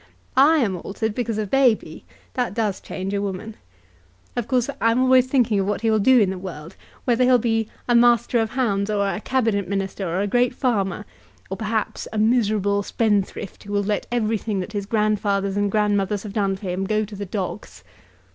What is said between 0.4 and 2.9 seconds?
am altered because of Baby. That does